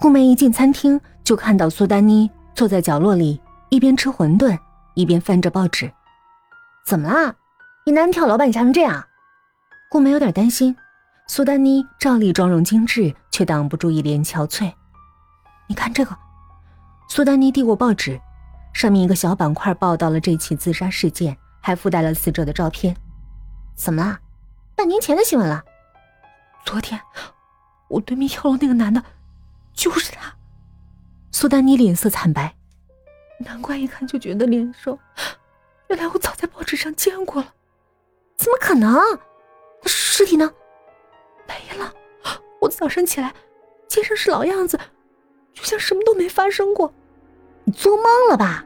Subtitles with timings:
[0.00, 4.58] 顾梅一进餐厅，就看到苏丹妮坐在角落里，一边吃馄饨，
[4.94, 5.92] 一边翻着报纸。
[6.86, 7.34] 怎么啦？
[7.84, 9.04] 你男人跳楼把你吓成这样？
[9.90, 10.74] 顾梅有点担心。
[11.28, 14.72] 苏丹妮照例妆容精致，却挡不住一脸憔悴。
[15.66, 16.16] 你看这个。
[17.06, 18.18] 苏丹妮递过报纸，
[18.72, 22.96] 上面一个小板块报道了这起自杀事件，还附带了死者的照片。
[23.74, 24.18] 怎么了？
[24.74, 25.62] 半年前的新闻了。
[26.64, 26.98] 昨天，
[27.88, 29.04] 我对面跳楼那个男的。
[29.80, 30.30] 就是他，
[31.32, 32.54] 苏丹妮脸色惨白，
[33.38, 34.98] 难怪一看就觉得脸熟，
[35.88, 37.54] 原来我早在报纸上见过了。
[38.36, 38.92] 怎么可能？
[39.82, 40.52] 那尸体呢？
[41.48, 41.94] 没了。
[42.60, 43.32] 我早上起来，
[43.88, 44.78] 街上是老样子，
[45.54, 46.92] 就像什么都没发生过。
[47.64, 48.62] 你做梦了吧？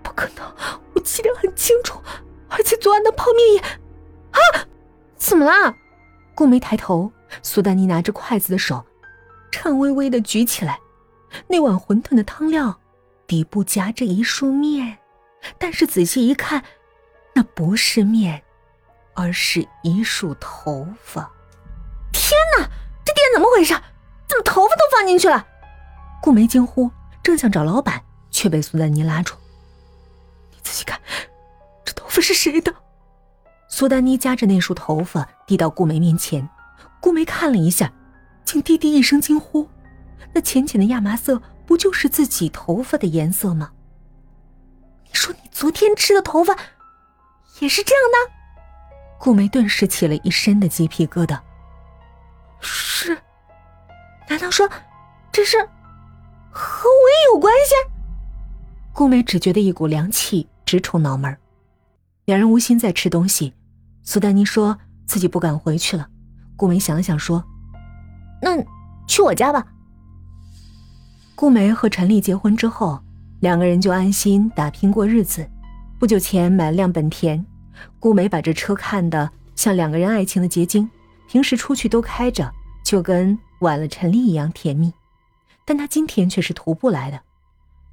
[0.00, 0.46] 不可能，
[0.94, 2.00] 我记得很清楚，
[2.48, 3.60] 而且昨晚的泡面也……
[3.60, 4.62] 啊！
[5.16, 5.74] 怎么了？
[6.36, 7.10] 顾梅抬头，
[7.42, 8.86] 苏丹妮拿着筷子的手。
[9.50, 10.78] 颤巍巍的举起来，
[11.48, 12.78] 那碗馄饨的汤料
[13.26, 14.98] 底部夹着一束面，
[15.58, 16.62] 但是仔细一看，
[17.34, 18.42] 那不是面，
[19.14, 21.30] 而是一束头发。
[22.12, 22.68] 天哪，
[23.04, 23.74] 这店怎么回事？
[24.28, 25.46] 怎么头发都放进去了？
[26.22, 26.90] 顾梅惊呼，
[27.22, 29.34] 正想找老板，却被苏丹妮拉住
[30.52, 31.00] ：“你仔细看，
[31.84, 32.74] 这头发是谁的？”
[33.68, 36.48] 苏丹妮夹着那束头发递到顾梅面前，
[37.00, 37.92] 顾梅看了一下。
[38.50, 39.68] 竟低低一声惊呼
[40.34, 43.70] ：“那浅浅的亚麻色，不就是自己头发的颜色吗？”
[45.06, 46.56] 你说你昨天吃的头发，
[47.60, 48.32] 也是这样的？
[49.20, 51.38] 顾梅顿时起了一身的鸡皮疙瘩。
[52.58, 53.16] 是？
[54.28, 54.68] 难道说
[55.30, 55.56] 这事
[56.50, 57.74] 和我也有关系？
[58.92, 61.38] 顾梅只觉得一股凉气直冲脑门。
[62.24, 63.54] 两人无心再吃东西。
[64.02, 64.76] 苏丹妮说
[65.06, 66.08] 自己不敢回去了。
[66.56, 67.44] 顾梅想了想说。
[68.40, 68.56] 那
[69.06, 69.66] 去我家吧。
[71.34, 73.00] 顾梅和陈丽结婚之后，
[73.40, 75.48] 两个人就安心打拼过日子。
[75.98, 77.44] 不久前买了辆本田，
[77.98, 80.88] 顾梅把这车看得像两个人爱情的结晶，
[81.28, 82.50] 平时出去都开着，
[82.84, 84.92] 就跟晚了陈丽一样甜蜜。
[85.64, 87.20] 但她今天却是徒步来的。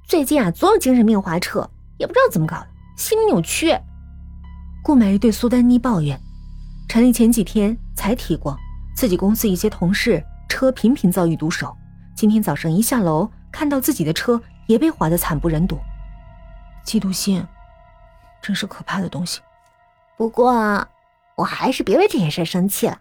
[0.06, 1.68] 最近啊，总有精神病划车，
[1.98, 3.74] 也不知道怎么搞的，心理扭曲。
[4.82, 6.18] 顾梅对苏丹妮抱怨，
[6.88, 8.56] 陈丽前几天才提过
[8.94, 10.24] 自己公司一些同事。
[10.48, 11.76] 车频频遭遇毒手，
[12.14, 15.78] 今天早上一下楼，看到自己的车也被划得惨不忍睹。
[16.84, 17.46] 嫉妒心，
[18.40, 19.40] 真是可怕的东西。
[20.16, 20.88] 不过，
[21.36, 22.98] 我还是别为这些事生气了。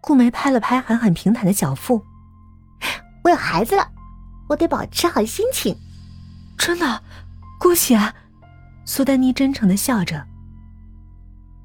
[0.00, 2.04] 顾梅拍了拍狠狠平坦的小腹，
[3.24, 3.88] 我有孩子了，
[4.48, 5.74] 我得保持好心情。
[6.58, 7.02] 真的，
[7.58, 8.14] 恭喜啊！
[8.84, 10.22] 苏丹妮真诚的笑着。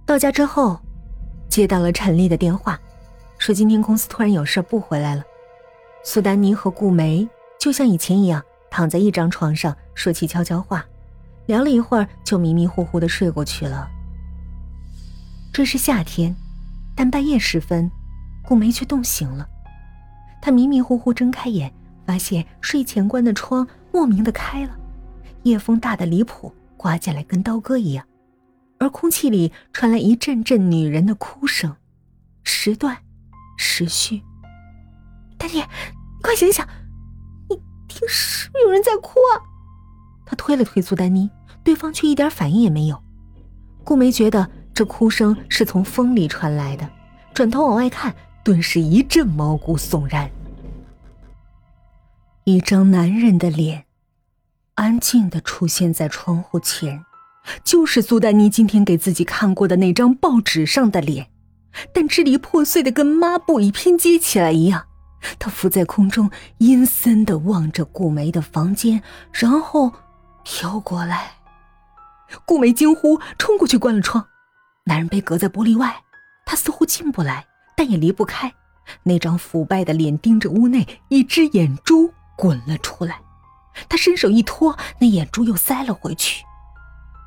[0.06, 0.80] 到家之后，
[1.50, 2.80] 接到了陈丽的电话。
[3.42, 5.24] 说今天公司突然有事不回来了，
[6.04, 7.28] 苏丹妮和顾梅
[7.60, 10.86] 就像以前一样躺在一张床上说起悄悄话，
[11.48, 13.90] 聊了一会儿就迷迷糊糊的睡过去了。
[15.52, 16.36] 这是夏天，
[16.96, 17.90] 但半夜时分，
[18.44, 19.50] 顾梅却冻醒了。
[20.40, 21.74] 她迷迷糊糊睁开眼，
[22.06, 24.78] 发现睡前关的窗莫名的开了，
[25.42, 28.06] 夜风大的离谱，刮进来跟刀割一样，
[28.78, 31.76] 而空气里传来一阵阵女人的哭声，
[32.44, 32.96] 时段。
[33.64, 34.24] 持续，
[35.38, 35.64] 丹妮，你
[36.24, 36.66] 快醒醒！
[37.48, 37.56] 你
[37.88, 39.38] 听，是不是有人在哭啊？
[40.26, 41.30] 他推了推苏丹妮，
[41.64, 43.00] 对方却一点反应也没有。
[43.84, 46.90] 顾梅觉得这哭声是从风里传来的，
[47.36, 50.28] 转头往外看，顿时一阵毛骨悚然。
[52.46, 53.86] 一张男人的脸，
[54.74, 57.06] 安静的出现在窗户前，
[57.64, 61.31] 就是苏丹妮今天给自己看过的那张报纸上的脸。
[61.94, 64.86] 但支离破碎的跟抹布一拼接起来一样，
[65.40, 69.02] 他浮在空中，阴森的望着顾梅的房间，
[69.32, 69.92] 然后
[70.44, 71.34] 飘过来。
[72.46, 74.28] 顾梅惊呼，冲过去关了窗。
[74.86, 76.04] 男人被隔在玻璃外，
[76.46, 77.46] 他似乎进不来，
[77.76, 78.54] 但也离不开。
[79.04, 83.22] 那张腐败的脸盯着屋内，一只眼珠滚了出来。
[83.88, 86.44] 他伸手一拖，那眼珠又塞了回去。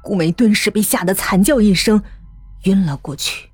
[0.03, 2.03] 顾梅顿时被吓得惨叫一声，
[2.65, 3.51] 晕了过去。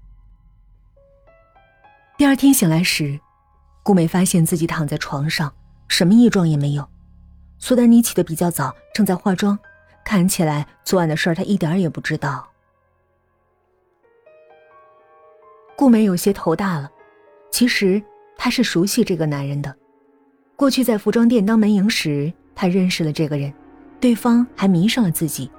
[2.20, 3.18] 第二天醒来时，
[3.82, 5.50] 顾美发现自己躺在床上，
[5.88, 6.86] 什么异状也没有。
[7.58, 9.58] 苏丹妮起得比较早，正在化妆，
[10.04, 12.46] 看起来昨晚的事儿她一点也不知道。
[15.74, 16.90] 顾美有些头大了，
[17.50, 18.02] 其实
[18.36, 19.74] 她是熟悉这个男人的。
[20.56, 23.50] 过去在服装店当门迎时，她认识了这个人，
[23.98, 25.50] 对方还迷上了自己，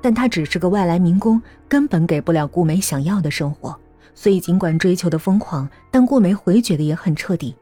[0.00, 3.76] 但他只是个外来民工，根本给不了顾美想要的生活。
[4.14, 7.54] 所以，尽管追求的疯狂，但顾梅回绝的也很彻底。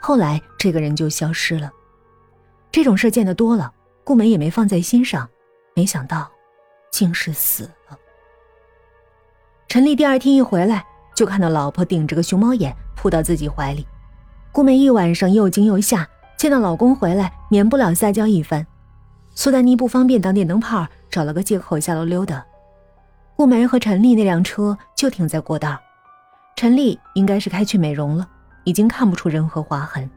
[0.00, 1.70] 后来，这个人就消失了。
[2.70, 3.72] 这种事见得多了，
[4.02, 5.28] 顾梅也没放在心上，
[5.74, 6.30] 没想到，
[6.90, 7.96] 竟是死了。
[9.68, 10.84] 陈丽第二天一回来，
[11.14, 13.86] 就看到老婆顶着个熊猫眼扑到自己怀里。
[14.50, 16.06] 顾梅一晚上又惊又吓，
[16.36, 18.66] 见到老公回来，免不了撒娇一番。
[19.34, 22.44] 苏丹妮不方便当电灯泡，找了个借口下楼溜达。
[23.34, 25.80] 顾梅和陈丽那辆车就停在过道，
[26.56, 28.28] 陈丽应该是开去美容了，
[28.64, 30.08] 已经看不出任何划痕。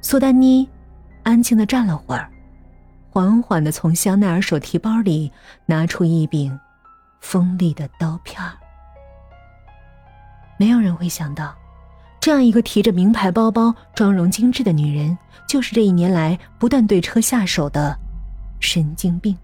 [0.00, 0.68] 苏丹妮
[1.22, 2.30] 安静的站了会儿，
[3.10, 5.32] 缓缓的从香奈儿手提包里
[5.66, 6.56] 拿出一柄
[7.20, 8.40] 锋利的刀片
[10.56, 11.52] 没有人会想到，
[12.20, 15.16] 这样一个提着名牌包包、妆容精致的女人，
[15.48, 17.98] 就是这一年来不断对车下手的
[18.60, 19.36] 神经病。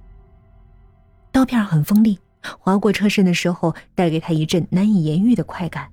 [1.32, 2.18] 刀片很锋利，
[2.60, 5.88] 划过车身的时候，带给他一阵难以言喻的快感。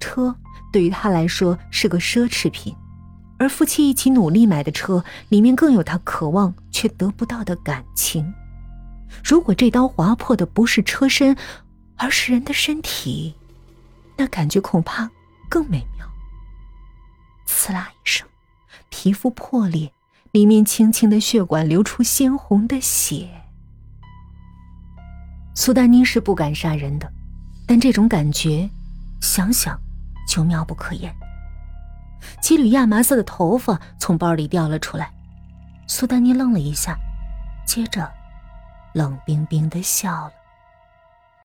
[0.00, 0.34] 车
[0.72, 2.74] 对于他来说是个奢侈品，
[3.38, 8.32] 而夫妻一起努力买的车，里面更有他渴望却得不到的感情。
[9.24, 11.36] 如果这刀划破的不是车身，
[11.96, 13.34] 而是人的身体，
[14.16, 15.10] 那感觉恐怕
[15.48, 16.06] 更美妙。
[17.46, 18.26] 刺啦一声，
[18.90, 19.92] 皮肤破裂，
[20.32, 23.28] 里面轻轻的血管流出鲜红的血。
[25.54, 27.10] 苏丹妮是不敢杀人的，
[27.66, 28.68] 但这种感觉，
[29.22, 29.80] 想想
[30.26, 31.14] 就妙不可言。
[32.40, 35.12] 几缕亚麻色的头发从包里掉了出来，
[35.86, 36.96] 苏丹妮愣了一下，
[37.66, 38.10] 接着
[38.94, 40.32] 冷冰冰的笑了。